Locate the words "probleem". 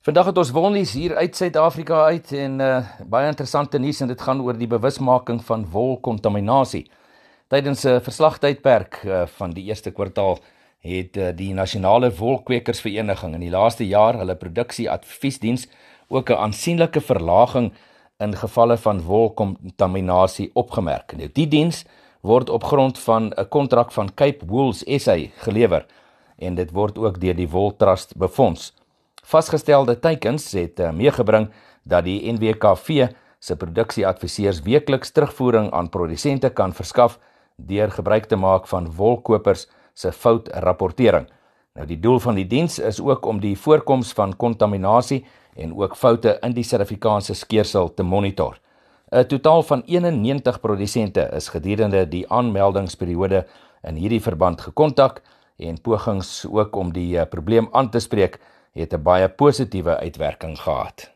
57.28-57.68